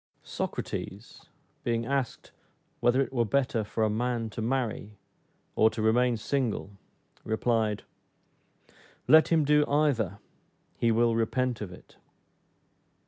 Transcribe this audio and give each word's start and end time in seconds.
Socrates, 0.23 1.21
being 1.63 1.85
asked, 1.85 2.31
whether 2.79 3.01
it 3.03 3.13
were 3.13 3.23
better 3.23 3.63
for 3.63 3.83
a 3.83 3.89
man 3.91 4.31
to 4.31 4.41
marry, 4.41 4.97
or 5.55 5.69
to 5.69 5.79
remain 5.79 6.17
single, 6.17 6.71
replied, 7.23 7.83
"Let 9.07 9.27
him 9.27 9.45
do 9.45 9.63
either, 9.67 10.17
he 10.75 10.91
will 10.91 11.15
repent 11.15 11.61
of 11.61 11.71
it." 11.71 11.97